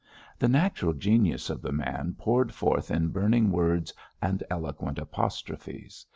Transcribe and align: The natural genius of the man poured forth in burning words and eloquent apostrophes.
The 0.39 0.47
natural 0.47 0.93
genius 0.93 1.51
of 1.51 1.61
the 1.61 1.71
man 1.71 2.15
poured 2.17 2.55
forth 2.55 2.89
in 2.89 3.09
burning 3.09 3.51
words 3.51 3.93
and 4.19 4.43
eloquent 4.49 4.97
apostrophes. 4.97 6.07